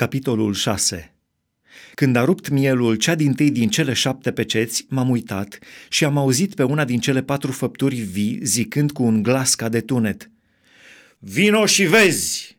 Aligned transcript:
Capitolul 0.00 0.54
6 0.54 1.14
Când 1.94 2.16
a 2.16 2.24
rupt 2.24 2.48
mielul 2.48 2.94
cea 2.94 3.14
din 3.14 3.34
tâi 3.34 3.50
din 3.50 3.68
cele 3.68 3.92
șapte 3.92 4.32
peceți, 4.32 4.86
m-am 4.88 5.10
uitat 5.10 5.58
și 5.88 6.04
am 6.04 6.18
auzit 6.18 6.54
pe 6.54 6.62
una 6.62 6.84
din 6.84 7.00
cele 7.00 7.22
patru 7.22 7.52
făpturi 7.52 7.96
vii 7.96 8.38
zicând 8.42 8.92
cu 8.92 9.02
un 9.02 9.22
glas 9.22 9.54
ca 9.54 9.68
de 9.68 9.80
tunet. 9.80 10.30
Vino 11.18 11.66
și 11.66 11.82
vezi! 11.82 12.56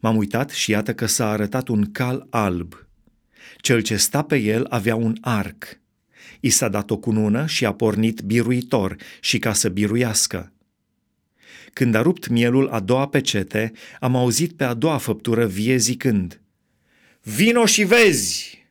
M-am 0.00 0.16
uitat 0.16 0.50
și 0.50 0.70
iată 0.70 0.94
că 0.94 1.06
s-a 1.06 1.30
arătat 1.30 1.68
un 1.68 1.92
cal 1.92 2.26
alb. 2.30 2.86
Cel 3.56 3.80
ce 3.80 3.96
sta 3.96 4.22
pe 4.22 4.36
el 4.36 4.66
avea 4.68 4.94
un 4.94 5.16
arc. 5.20 5.80
I 6.40 6.48
s-a 6.48 6.68
dat 6.68 6.90
o 6.90 6.96
cunună 6.96 7.46
și 7.46 7.64
a 7.64 7.72
pornit 7.72 8.20
biruitor 8.20 8.96
și 9.20 9.38
ca 9.38 9.52
să 9.52 9.68
biruiască. 9.68 10.53
Când 11.74 11.94
a 11.94 12.02
rupt 12.02 12.28
mielul 12.28 12.68
a 12.68 12.80
doua 12.80 13.08
pecete, 13.08 13.72
am 14.00 14.16
auzit 14.16 14.52
pe 14.52 14.64
a 14.64 14.74
doua 14.74 14.98
făptură 14.98 15.46
vie 15.46 15.76
zicând, 15.76 16.40
Vino 17.22 17.66
și 17.66 17.82
vezi! 17.82 18.64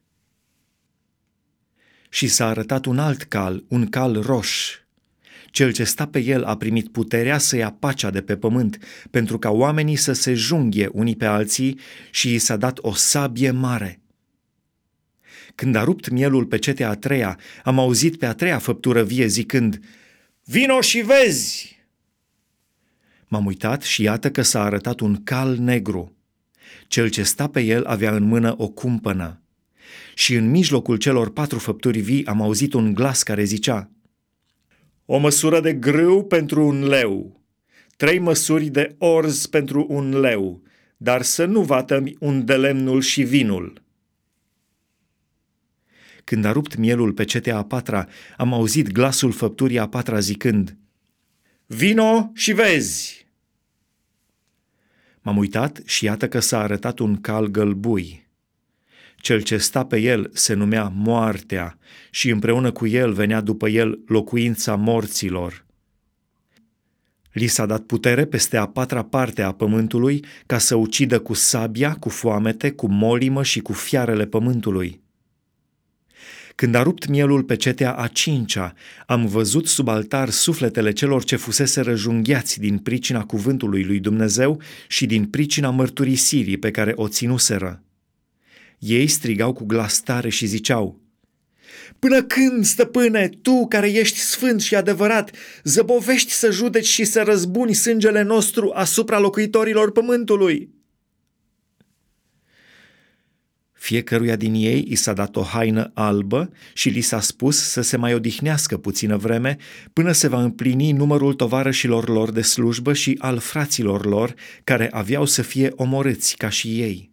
Și 2.10 2.28
s-a 2.28 2.48
arătat 2.48 2.86
un 2.86 3.00
alt 3.00 3.24
cal, 3.24 3.64
un 3.68 3.90
cal 3.90 4.22
roș. 4.22 4.78
Cel 5.46 5.72
ce 5.72 5.84
sta 5.84 6.08
pe 6.08 6.20
el 6.20 6.44
a 6.44 6.58
primit 6.58 6.92
puterea 6.92 7.38
să 7.38 7.56
ia 7.56 7.72
pacea 7.72 8.10
de 8.10 8.22
pe 8.22 8.38
pământ, 8.38 8.78
pentru 9.12 9.40
ca 9.40 9.50
oamenii 9.50 9.96
să 9.96 10.14
se 10.14 10.34
junghie 10.34 10.90
unii 10.92 11.16
pe 11.16 11.26
alții 11.26 11.80
și 12.12 12.34
i 12.34 12.38
s-a 12.38 12.58
dat 12.58 12.78
o 12.82 12.94
sabie 12.94 13.52
mare. 13.52 14.02
Când 15.56 15.76
a 15.76 15.84
rupt 15.84 16.10
mielul 16.10 16.46
pe 16.46 16.58
cetea 16.58 16.90
a 16.90 16.96
treia, 16.96 17.40
am 17.64 17.80
auzit 17.80 18.18
pe 18.18 18.26
a 18.26 18.34
treia 18.34 18.58
făptură 18.58 19.04
vie 19.04 19.26
zicând, 19.26 19.80
Vino 20.44 20.82
și 20.82 21.00
vezi! 21.02 21.83
M-am 23.34 23.46
uitat 23.46 23.82
și 23.82 24.02
iată 24.02 24.32
că 24.32 24.42
s-a 24.42 24.64
arătat 24.64 25.00
un 25.00 25.24
cal 25.24 25.58
negru. 25.58 26.16
Cel 26.88 27.10
ce 27.10 27.24
sta 27.24 27.48
pe 27.48 27.62
el 27.62 27.86
avea 27.86 28.16
în 28.16 28.24
mână 28.24 28.54
o 28.58 28.68
cumpănă. 28.68 29.42
Și 30.16 30.36
în 30.36 30.50
mijlocul 30.50 30.98
celor 30.98 31.32
patru 31.32 31.60
făpturi 31.60 32.00
vii 32.00 32.26
am 32.26 32.42
auzit 32.42 32.74
un 32.74 32.94
glas 32.94 33.24
care 33.24 33.44
zicea, 33.44 33.92
O 35.06 35.18
măsură 35.18 35.60
de 35.60 35.74
grâu 35.74 36.24
pentru 36.24 36.66
un 36.66 36.88
leu, 36.88 37.42
trei 37.96 38.20
măsuri 38.20 38.66
de 38.66 38.96
orz 38.98 39.46
pentru 39.46 39.86
un 39.90 40.20
leu, 40.20 40.62
dar 40.98 41.22
să 41.22 41.46
nu 41.46 41.62
vatămi 41.62 42.16
un 42.20 42.46
de 42.46 42.56
lemnul 42.56 43.02
și 43.02 43.24
vinul. 43.24 43.82
Când 46.24 46.46
a 46.46 46.52
rupt 46.52 46.76
mielul 46.76 47.14
pe 47.14 47.24
cetea 47.24 47.58
a 47.58 47.64
patra, 47.64 48.08
am 48.38 48.54
auzit 48.54 48.92
glasul 48.92 49.32
făpturii 49.32 49.80
a 49.80 49.88
patra 49.88 50.20
zicând, 50.20 50.78
Vino 51.66 52.32
și 52.34 52.54
vezi! 52.54 53.23
M-am 55.24 55.38
uitat 55.38 55.82
și 55.86 56.06
iată 56.06 56.28
că 56.28 56.40
s-a 56.40 56.60
arătat 56.60 57.00
un 57.00 57.22
cal 57.22 57.48
gălbui. 57.48 58.28
Cel 59.16 59.42
ce 59.42 59.58
sta 59.58 59.86
pe 59.86 60.00
el 60.00 60.30
se 60.34 60.54
numea 60.54 60.92
Moartea 60.96 61.78
și 62.12 62.30
împreună 62.30 62.72
cu 62.72 62.88
el 62.88 63.14
venea 63.14 63.42
după 63.42 63.70
el 63.70 64.00
locuința 64.08 64.76
morților. 64.76 65.66
Li 67.32 67.48
s-a 67.48 67.66
dat 67.66 67.82
putere 67.82 68.26
peste 68.26 68.58
a 68.58 68.66
patra 68.66 69.04
parte 69.04 69.42
a 69.42 69.52
pământului 69.52 70.26
ca 70.46 70.58
să 70.58 70.76
ucidă 70.76 71.20
cu 71.20 71.34
sabia, 71.34 71.94
cu 71.94 72.10
foamete, 72.10 72.72
cu 72.72 72.88
molimă 72.88 73.44
și 73.44 73.60
cu 73.60 73.74
fiarele 73.74 74.26
pământului. 74.26 75.03
Când 76.56 76.76
a 76.76 76.82
rupt 76.82 77.08
mielul 77.08 77.44
pe 77.44 77.56
cetea 77.56 77.94
a 77.94 78.08
cincea, 78.08 78.74
am 79.06 79.26
văzut 79.26 79.68
sub 79.68 79.88
altar 79.88 80.30
sufletele 80.30 80.92
celor 80.92 81.24
ce 81.24 81.36
fusese 81.36 81.82
răjunghiați 81.82 82.60
din 82.60 82.78
pricina 82.78 83.26
cuvântului 83.26 83.84
lui 83.84 84.00
Dumnezeu 84.00 84.62
și 84.88 85.06
din 85.06 85.26
pricina 85.26 85.70
mărturisirii 85.70 86.58
pe 86.58 86.72
care 86.72 86.94
o 86.96 87.08
ținuseră. 87.08 87.84
Ei 88.80 89.08
strigau 89.08 89.54
cu 89.54 89.66
glas 89.66 90.00
tare 90.00 90.30
și 90.30 90.46
ziceau, 90.46 91.02
Până 92.00 92.24
când, 92.24 92.66
stăpâne, 92.66 93.30
tu 93.42 93.68
care 93.68 93.92
ești 93.92 94.18
sfânt 94.18 94.62
și 94.62 94.76
adevărat, 94.76 95.32
zăbovești 95.64 96.32
să 96.32 96.52
judeci 96.52 96.86
și 96.86 97.04
să 97.04 97.22
răzbuni 97.22 97.74
sângele 97.74 98.22
nostru 98.22 98.72
asupra 98.74 99.20
locuitorilor 99.20 99.92
pământului? 99.92 100.70
Fiecăruia 103.84 104.36
din 104.36 104.54
ei 104.54 104.86
i 104.90 104.96
s-a 104.96 105.14
dat 105.14 105.36
o 105.36 105.42
haină 105.42 105.92
albă 105.94 106.52
și 106.74 106.90
li 106.90 107.02
s-a 107.02 107.20
spus 107.20 107.58
să 107.58 107.82
se 107.82 107.98
mai 107.98 108.14
odihnească 108.14 108.78
puțină 108.78 109.18
vreme 109.18 109.58
până 109.94 110.12
se 110.12 110.28
va 110.28 110.42
împlini 110.42 110.92
numărul 110.92 111.34
tovarășilor 111.34 112.10
lor 112.10 112.32
de 112.32 112.42
slujbă 112.42 112.94
și 112.94 113.16
al 113.20 113.38
fraților 113.40 114.06
lor 114.06 114.34
care 114.64 114.90
aveau 114.92 115.26
să 115.26 115.42
fie 115.42 115.72
omorâți 115.76 116.36
ca 116.36 116.50
și 116.50 116.82
ei. 116.82 117.12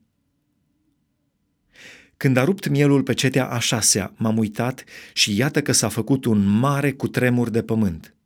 Când 2.16 2.36
a 2.36 2.44
rupt 2.44 2.68
mielul 2.68 3.02
pe 3.02 3.14
cetea 3.14 3.46
a 3.46 3.58
șasea, 3.58 4.12
m-am 4.16 4.38
uitat 4.38 4.84
și 5.12 5.36
iată 5.36 5.62
că 5.62 5.72
s-a 5.72 5.88
făcut 5.88 6.24
un 6.24 6.46
mare 6.46 6.92
cutremur 6.92 7.50
de 7.50 7.62
pământ– 7.62 8.14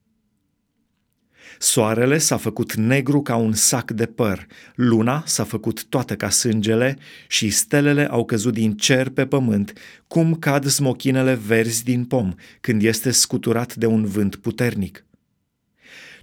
Soarele 1.58 2.18
s-a 2.18 2.36
făcut 2.36 2.74
negru 2.74 3.22
ca 3.22 3.36
un 3.36 3.52
sac 3.52 3.90
de 3.90 4.06
păr, 4.06 4.46
luna 4.74 5.22
s-a 5.26 5.44
făcut 5.44 5.84
toată 5.84 6.16
ca 6.16 6.30
sângele 6.30 6.98
și 7.28 7.50
stelele 7.50 8.08
au 8.10 8.24
căzut 8.24 8.52
din 8.52 8.76
cer 8.76 9.08
pe 9.08 9.26
pământ, 9.26 9.72
cum 10.06 10.34
cad 10.34 10.66
smochinele 10.66 11.34
verzi 11.34 11.84
din 11.84 12.04
pom 12.04 12.34
când 12.60 12.82
este 12.82 13.10
scuturat 13.10 13.74
de 13.74 13.86
un 13.86 14.04
vânt 14.04 14.36
puternic. 14.36 15.04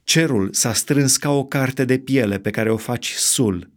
Cerul 0.03 0.49
s-a 0.51 0.73
strâns 0.73 1.17
ca 1.17 1.31
o 1.31 1.45
carte 1.45 1.85
de 1.85 1.97
piele 1.97 2.39
pe 2.39 2.49
care 2.49 2.71
o 2.71 2.77
faci 2.77 3.11
sul. 3.11 3.69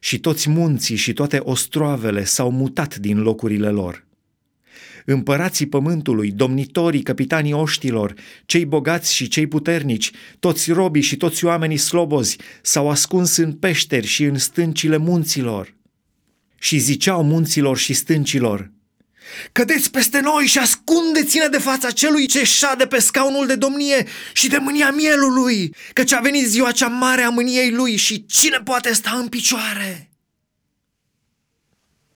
Și 0.00 0.20
toți 0.20 0.48
munții 0.48 0.96
și 0.96 1.12
toate 1.12 1.38
ostroavele 1.42 2.24
s-au 2.24 2.50
mutat 2.50 2.96
din 2.96 3.20
locurile 3.20 3.68
lor 3.68 4.08
împărații 5.10 5.66
pământului, 5.66 6.30
domnitorii, 6.30 7.02
capitanii 7.02 7.52
oștilor, 7.52 8.14
cei 8.46 8.64
bogați 8.64 9.14
și 9.14 9.28
cei 9.28 9.46
puternici, 9.46 10.10
toți 10.38 10.72
robii 10.72 11.02
și 11.02 11.16
toți 11.16 11.44
oamenii 11.44 11.76
slobozi 11.76 12.36
s-au 12.62 12.90
ascuns 12.90 13.36
în 13.36 13.52
peșteri 13.52 14.06
și 14.06 14.24
în 14.24 14.38
stâncile 14.38 14.96
munților. 14.96 15.74
Și 16.58 16.78
ziceau 16.78 17.22
munților 17.24 17.78
și 17.78 17.92
stâncilor, 17.92 18.70
Cădeți 19.52 19.90
peste 19.90 20.20
noi 20.20 20.46
și 20.46 20.58
ascundeți-ne 20.58 21.46
de 21.46 21.58
fața 21.58 21.90
celui 21.90 22.26
ce 22.26 22.44
șade 22.44 22.86
pe 22.86 22.98
scaunul 22.98 23.46
de 23.46 23.54
domnie 23.54 24.06
și 24.32 24.48
de 24.48 24.58
mânia 24.58 24.90
mielului, 24.90 25.74
căci 25.92 26.12
a 26.12 26.20
venit 26.20 26.46
ziua 26.46 26.72
cea 26.72 26.86
mare 26.86 27.22
a 27.22 27.28
mâniei 27.28 27.70
lui 27.70 27.96
și 27.96 28.26
cine 28.26 28.60
poate 28.64 28.92
sta 28.92 29.10
în 29.20 29.28
picioare?" 29.28 30.09